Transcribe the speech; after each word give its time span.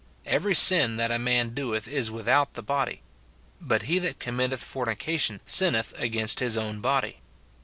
Every 0.25 0.55
sin 0.55 0.97
that 0.97 1.11
a 1.11 1.19
man 1.19 1.53
cloeth 1.53 1.87
is 1.87 2.09
without 2.09 2.55
the 2.55 2.63
body; 2.63 3.03
but 3.61 3.83
he 3.83 3.99
that 3.99 4.17
committeth 4.17 4.63
fornication 4.63 5.41
sinneth 5.45 5.93
against 5.99 6.39
his 6.39 6.57
own 6.57 6.79
body." 6.79 7.19